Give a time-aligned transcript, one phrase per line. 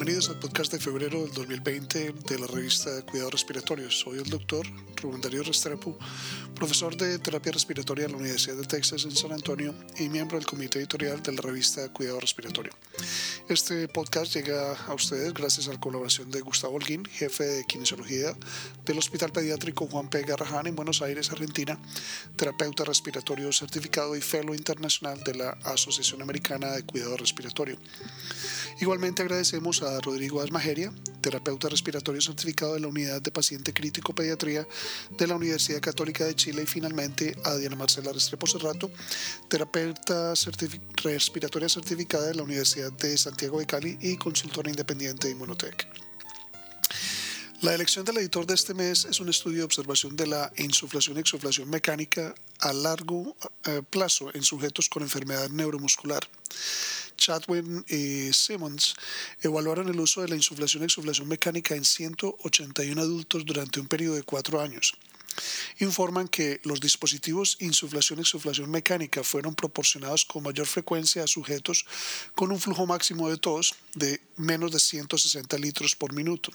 [0.00, 4.00] Bienvenidos al podcast de febrero del 2020 de la revista Cuidados Respiratorios.
[4.00, 4.66] Soy el doctor
[4.96, 5.98] Rubén Darío Restrepo,
[6.54, 10.46] profesor de terapia respiratoria en la Universidad de Texas en San Antonio y miembro del
[10.46, 12.72] comité editorial de la revista Cuidado Respiratorio.
[13.50, 18.34] Este podcast llega a ustedes gracias a la colaboración de Gustavo Holguín, jefe de kinesiología
[18.86, 20.22] del Hospital Pediátrico Juan P.
[20.22, 21.78] Garrahan en Buenos Aires, Argentina,
[22.36, 27.76] terapeuta respiratorio certificado y fellow internacional de la Asociación Americana de Cuidado Respiratorio.
[28.80, 34.66] Igualmente agradecemos a Rodrigo Asmajeria, terapeuta respiratorio certificado de la Unidad de Paciente Crítico Pediatría
[35.18, 38.90] de la Universidad Católica de Chile y finalmente a Diana Marcela Restrepo Cerrato,
[39.48, 40.34] terapeuta
[41.02, 45.88] respiratoria certificada de la Universidad de Santiago de Cali y consultora independiente de Inmunotech.
[47.62, 51.18] La elección del editor de este mes es un estudio de observación de la insuflación
[51.18, 56.26] y exuflación mecánica a largo eh, plazo en sujetos con enfermedad neuromuscular.
[57.20, 58.94] Chadwin y Simmons
[59.42, 64.16] evaluaron el uso de la insuflación y exuflación mecánica en 181 adultos durante un periodo
[64.16, 64.94] de cuatro años.
[65.78, 71.86] Informan que los dispositivos insuflación y exuflación mecánica fueron proporcionados con mayor frecuencia a sujetos
[72.34, 76.50] con un flujo máximo de tos de menos de 160 litros por minuto.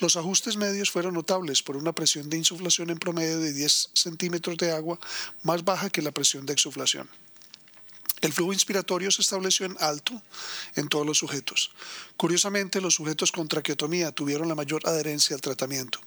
[0.00, 4.56] Los ajustes medios fueron notables por una presión de insuflación en promedio de 10 centímetros
[4.58, 4.98] de agua
[5.42, 7.08] más baja que la presión de exuflación.
[8.22, 10.22] El flujo inspiratorio se estableció en alto
[10.76, 11.72] en todos los sujetos.
[12.16, 15.98] Curiosamente, los sujetos con traqueotomía tuvieron la mayor adherencia al tratamiento.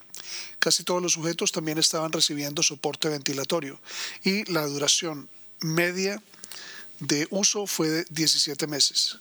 [0.59, 3.79] Casi todos los sujetos también estaban recibiendo soporte ventilatorio
[4.23, 5.27] y la duración
[5.59, 6.23] media
[6.99, 9.17] de uso fue de 17 meses.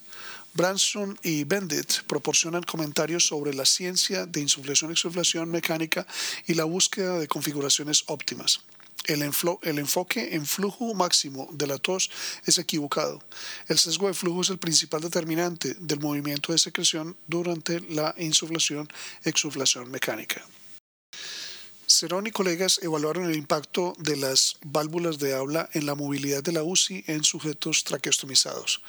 [0.54, 6.06] Branson y Bendit proporcionan comentarios sobre la ciencia de insuflación y exuflación mecánica
[6.46, 8.60] y la búsqueda de configuraciones óptimas
[9.06, 12.10] el, enfoque en flujo máximo de la tos
[12.44, 13.22] es equivocado.
[13.68, 19.90] El sesgo de flujo es el principal determinante del movimiento de secreción durante la insuflación-exuflación
[19.90, 20.44] mecánica.
[21.86, 26.52] Cerón y colegas evaluaron el impacto de las válvulas de habla en la movilidad de
[26.52, 28.82] la UCI en sujetos traqueostomizados.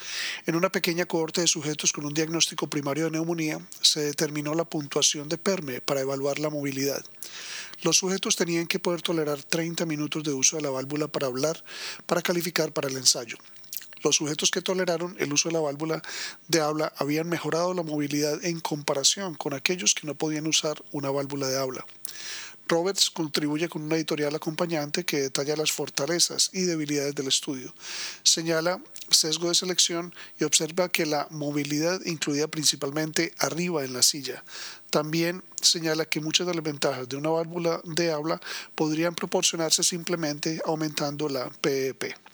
[0.45, 4.63] En una pequeña cohorte de sujetos con un diagnóstico primario de neumonía, se determinó la
[4.63, 7.03] puntuación de PERME para evaluar la movilidad.
[7.81, 11.63] Los sujetos tenían que poder tolerar 30 minutos de uso de la válvula para hablar
[12.05, 13.37] para calificar para el ensayo.
[14.03, 16.01] Los sujetos que toleraron el uso de la válvula
[16.47, 21.09] de habla habían mejorado la movilidad en comparación con aquellos que no podían usar una
[21.09, 21.83] válvula de habla.
[22.67, 27.73] Roberts contribuye con una editorial acompañante que detalla las fortalezas y debilidades del estudio.
[28.23, 34.43] Señala sesgo de selección y observa que la movilidad incluía principalmente arriba en la silla.
[34.89, 38.41] También señala que muchas de las ventajas de una válvula de habla
[38.73, 42.24] podrían proporcionarse simplemente aumentando la PEP.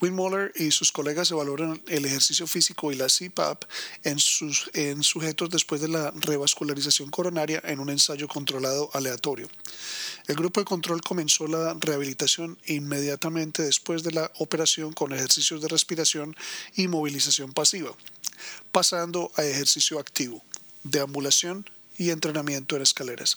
[0.00, 3.64] Muller y sus colegas evaluaron el ejercicio físico y la CPAP
[4.04, 4.70] en, sus,
[5.00, 9.48] sujetos después de la revascularización coronaria en un ensayo controlado aleatorio.
[10.26, 15.68] El grupo de control comenzó la rehabilitación inmediatamente después de la operación con ejercicios de
[15.68, 16.36] respiración
[16.76, 17.92] y movilización pasiva,
[18.72, 20.42] pasando a ejercicio activo,
[20.84, 21.66] deambulación
[21.98, 23.36] y entrenamiento en escaleras.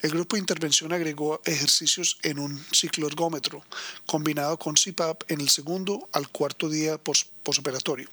[0.00, 3.62] El grupo de intervención agregó ejercicios en un cicloergómetro
[4.06, 6.98] combinado con CPAP en el segundo al cuarto día
[7.42, 8.08] posoperatorio.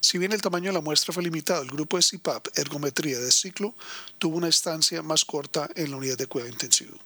[0.00, 3.30] Si bien el tamaño de la muestra fue limitado, el grupo de CPAP, ergometría de
[3.32, 3.74] ciclo,
[4.18, 6.96] tuvo una estancia más corta en la unidad de cuidado intensivo.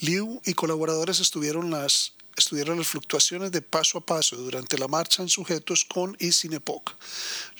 [0.00, 5.22] Liu y colaboradores estuvieron las estudiaron las fluctuaciones de paso a paso durante la marcha
[5.22, 6.94] en sujetos con y sin EPOC.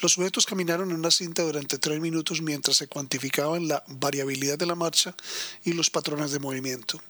[0.03, 4.67] Los sujetos caminaron en una cinta durante tres minutos mientras se cuantificaban la variabilidad de
[4.67, 5.15] la marcha
[5.65, 7.01] y los patrones de movimiento.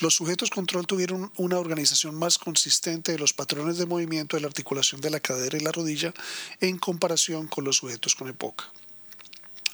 [0.00, 4.48] Los sujetos control tuvieron una organización más consistente de los patrones de movimiento de la
[4.48, 6.12] articulación de la cadera y la rodilla
[6.60, 8.62] en comparación con los sujetos con EPOC.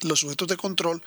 [0.02, 1.02] Los sujetos de control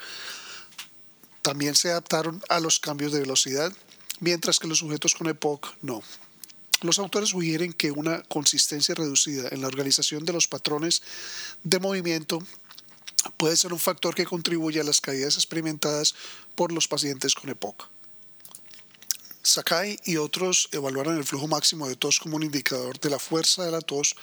[1.41, 3.71] también se adaptaron a los cambios de velocidad,
[4.19, 6.03] mientras que los sujetos con EPOC no.
[6.81, 11.01] Los autores sugieren que una consistencia reducida en la organización de los patrones
[11.63, 12.39] de movimiento
[13.37, 16.15] puede ser un factor que contribuye a las caídas experimentadas
[16.55, 17.89] por los pacientes con EPOC.
[19.41, 23.63] Sakai y otros evaluaron el flujo máximo de tos como un indicador de la fuerza
[23.63, 24.15] de la tos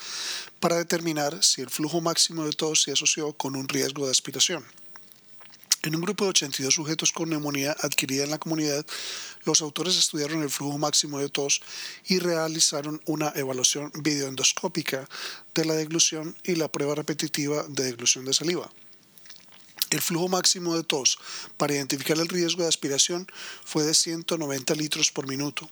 [0.59, 4.65] para determinar si el flujo máximo de tos se asoció con un riesgo de aspiración.
[5.85, 8.87] En un grupo de 82 sujetos con neumonía adquirida en la comunidad,
[9.45, 11.61] los autores estudiaron el flujo máximo de tos
[12.07, 15.09] y realizaron una evaluación videoendoscópica
[15.57, 18.71] de la deglución y la prueba repetitiva de deglución de saliva.
[19.91, 21.19] El flujo máximo de tos
[21.57, 23.27] para identificar el riesgo de aspiración
[23.65, 25.69] fue de 190 litros por minuto.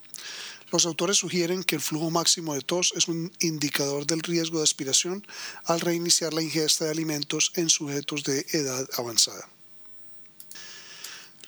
[0.73, 4.65] Los autores sugieren que el flujo máximo de tos es un indicador del riesgo de
[4.65, 5.25] aspiración
[5.67, 9.49] al reiniciar la ingesta de alimentos en sujetos de edad avanzada.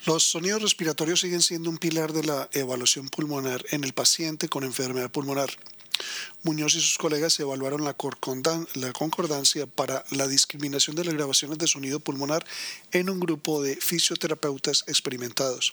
[0.05, 4.65] Los sonidos respiratorios siguen siendo un pilar de la evaluación pulmonar en el paciente con
[4.65, 5.49] enfermedad pulmonar.
[6.41, 12.01] Muñoz y sus colegas evaluaron la, concordancia para la discriminación de las grabaciones de sonido
[12.01, 12.45] pulmonar
[12.91, 15.71] en un grupo de fisioterapeutas experimentados.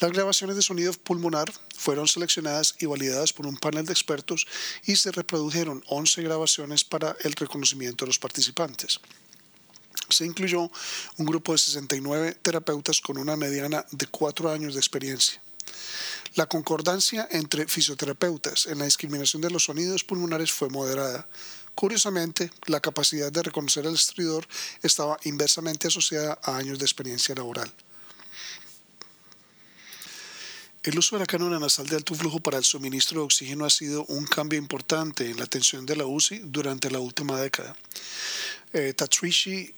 [0.00, 4.46] Las grabaciones de sonido pulmonar fueron seleccionadas y validadas por un panel de expertos
[4.84, 9.00] y se reprodujeron 11 grabaciones para el reconocimiento de los participantes
[10.08, 10.70] se incluyó
[11.16, 15.40] un grupo de 69 terapeutas con una mediana de cuatro años de experiencia.
[16.34, 21.28] La concordancia entre fisioterapeutas en la discriminación de los sonidos pulmonares fue moderada.
[21.74, 24.46] Curiosamente, la capacidad de reconocer el estridor
[24.82, 27.72] estaba inversamente asociada a años de experiencia laboral.
[30.84, 33.70] El uso de la cánula nasal de alto flujo para el suministro de oxígeno ha
[33.70, 37.74] sido un cambio importante en la atención de la UCI durante la última década.
[38.76, 38.92] Eh,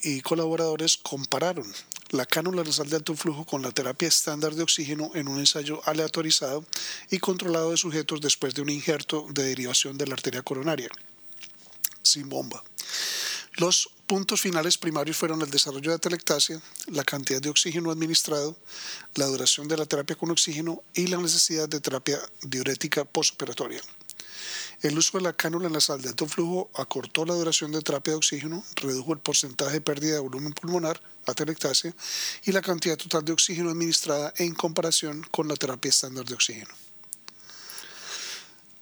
[0.05, 1.71] y colaboradores compararon
[2.13, 5.83] la cánula nasal de alto flujo con la terapia estándar de oxígeno en un ensayo
[5.85, 6.65] aleatorizado
[7.11, 10.89] y controlado de sujetos después de un injerto de derivación de la arteria coronaria,
[12.03, 12.65] sin bomba.
[13.57, 18.57] Los puntos finales primarios fueron el desarrollo de atelectasia, la cantidad de oxígeno administrado,
[19.15, 23.83] la duración de la terapia con oxígeno y la necesidad de terapia diurética postoperatoria.
[24.83, 28.63] El uso de la cánula nasal de flujo acortó la duración de terapia de oxígeno,
[28.77, 31.95] redujo el porcentaje de pérdida de volumen pulmonar, atelectasia,
[32.45, 36.75] y la cantidad total de oxígeno administrada en comparación con la terapia estándar de oxígeno.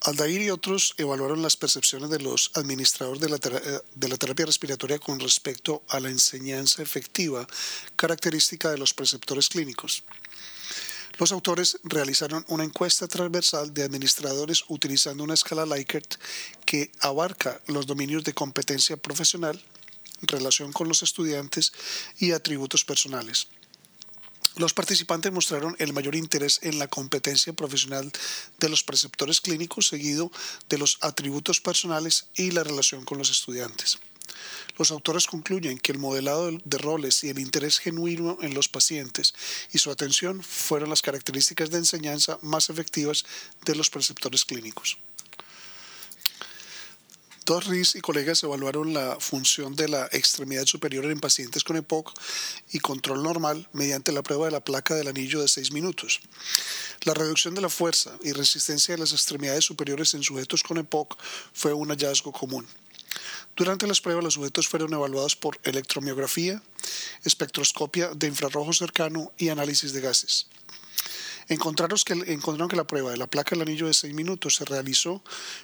[0.00, 4.44] Aldair y otros evaluaron las percepciones de los administradores de la, eh, de la, terapia
[4.44, 7.46] respiratoria con respecto a la enseñanza efectiva
[7.96, 10.04] característica de los preceptores clínicos.
[11.18, 16.16] Los autores realizaron una encuesta transversal de administradores utilizando una escala Likert
[16.66, 19.62] que abarca los dominios de competencia profesional,
[20.22, 21.72] relación con los estudiantes
[22.18, 23.46] y atributos personales.
[24.56, 28.10] Los participantes mostraron el mayor interés en la competencia profesional
[28.58, 30.30] de los preceptores clínicos, seguido
[30.68, 33.98] de los atributos personales y la relación con los estudiantes.
[34.76, 39.34] Los autores concluyen que el modelado de roles y el interés genuino en los pacientes
[39.72, 43.24] y su atención fueron las características de enseñanza más efectivas
[43.64, 44.98] de los preceptores clínicos.
[47.46, 52.18] Dos RIS y colegas evaluaron la función de la extremidad superior en pacientes con EPOC
[52.72, 56.20] y control normal mediante la prueba de la placa del anillo de 6 minutos.
[57.02, 61.18] La reducción de la fuerza y resistencia de las extremidades superiores en sujetos con EPOC
[61.52, 62.66] fue un hallazgo común.
[63.56, 66.60] Durante las pruebas, los sujetos fueron evaluados por electromiografía,
[67.22, 70.48] espectroscopia de infrarrojo cercano y análisis de gases.
[71.48, 74.64] Encontraron que, encontraron que la prueba de la placa del anillo de 6 minutos se
[74.64, 75.22] realizó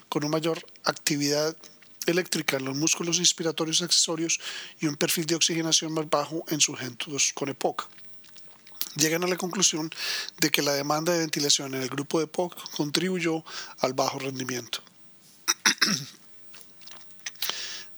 [0.08, 1.56] con una mayor actividad
[2.06, 4.40] eléctrica en los músculos inspiratorios accesorios
[4.78, 7.88] y un perfil de oxigenación más bajo en sujetos con EPOC.
[8.96, 9.90] Llegan a la conclusión
[10.38, 13.44] de que la demanda de ventilación en el grupo de EPOC contribuyó
[13.78, 14.82] al bajo rendimiento.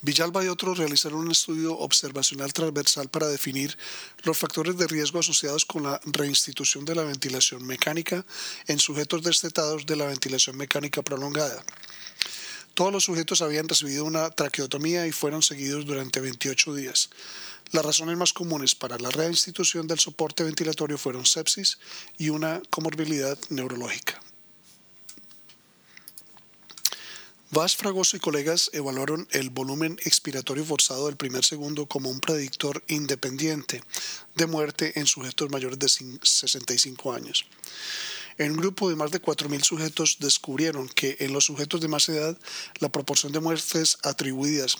[0.05, 3.79] Villalba y otros realizaron un estudio observacional transversal para definir
[4.25, 8.25] los factores de riesgo asociados con la reinstitución de la ventilación mecánica
[8.67, 11.65] en sujetos destetados de la ventilación mecánica prolongada.
[12.75, 17.11] Todos los sujetos habían recibido una traqueotomía y fueron seguidos durante 28 días.
[17.71, 21.79] Las razones más comunes para la reinstitución del soporte ventilatorio fueron sepsis
[22.19, 24.21] y una comorbilidad neurológica.
[27.55, 32.82] Vaz Fragoso y colegas evaluaron el volumen expiratorio forzado del primer segundo como un predictor
[32.89, 33.82] independiente
[34.35, 37.44] de muerte en sujetos mayores de 65 años.
[38.39, 42.09] En un grupo de más de 4.000 sujetos descubrieron que en los sujetos de más
[42.09, 42.39] edad
[42.79, 44.79] la proporción de muertes atribuidas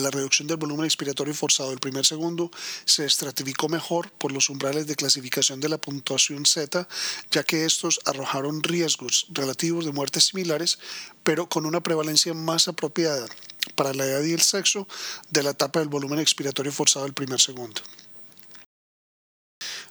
[0.00, 2.50] la reducción del volumen expiratorio forzado del primer segundo
[2.84, 6.88] se estratificó mejor por los umbrales de clasificación de la puntuación Z,
[7.30, 10.78] ya que estos arrojaron riesgos relativos de muertes similares,
[11.22, 13.26] pero con una prevalencia más apropiada
[13.74, 14.88] para la edad y el sexo
[15.30, 17.82] de la etapa del volumen expiratorio forzado del primer segundo.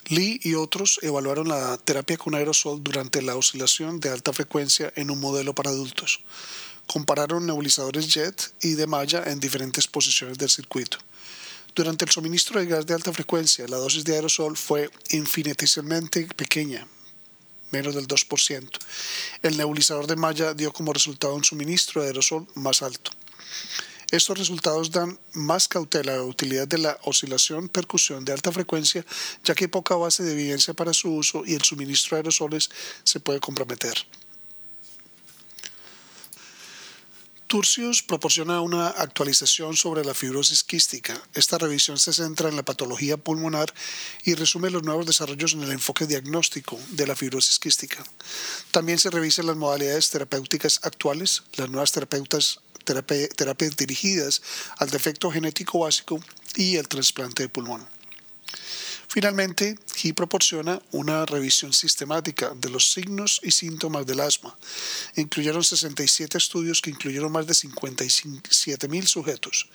[0.07, 5.09] Lee y otros evaluaron la terapia con aerosol durante la oscilación de alta frecuencia en
[5.09, 6.21] un modelo para adultos
[6.87, 10.97] compararon nebulizadores JET y de malla en diferentes posiciones del circuito.
[11.73, 16.85] Durante el suministro de gas de alta frecuencia, la dosis de aerosol fue infinitesimalmente pequeña,
[17.71, 18.69] menos del 2%.
[19.41, 23.11] El nebulizador de malla dio como resultado un suministro de aerosol más alto.
[24.11, 29.05] Estos resultados dan más cautela a la utilidad de la oscilación percusión de alta frecuencia,
[29.45, 32.69] ya que hay poca base de evidencia para su uso y el suministro de aerosoles
[33.05, 33.95] se puede comprometer.
[37.51, 41.21] Turcios proporciona una actualización sobre la fibrosis quística.
[41.33, 43.73] Esta revisión se centra en la patología pulmonar
[44.23, 48.01] y resume los nuevos desarrollos en el enfoque diagnóstico de la fibrosis quística.
[48.71, 54.41] También se revisan las modalidades terapéuticas actuales, las nuevas terapeutas, terapias dirigidas
[54.77, 56.21] al defecto genético básico
[56.55, 57.85] y el trasplante de pulmón.
[59.13, 64.57] Finalmente, GI proporciona una revisión sistemática de los signos y síntomas del asma.
[65.17, 69.67] Incluyeron 67 estudios que incluyeron más de 57.000 sujetos.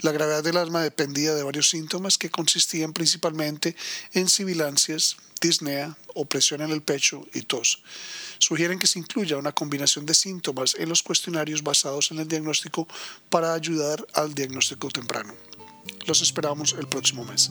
[0.00, 3.74] La gravedad del asma dependía de varios síntomas que consistían principalmente
[4.12, 7.82] en sibilancias, disnea, opresión en el pecho y tos.
[8.36, 12.86] Sugieren que se incluya una combinación de síntomas en los cuestionarios basados en el diagnóstico
[13.30, 15.34] para ayudar al diagnóstico temprano.
[16.04, 17.50] Los esperamos el próximo mes.